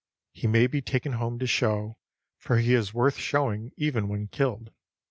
He 0.31 0.47
may 0.47 0.65
be 0.65 0.81
taken 0.81 1.11
home 1.11 1.37
to 1.37 1.45
show, 1.45 1.99
for 2.39 2.57
he 2.57 2.73
is 2.73 2.91
worth 2.91 3.17
showing 3.19 3.71
even 3.77 4.07
when 4.07 4.29
killed. 4.29 4.71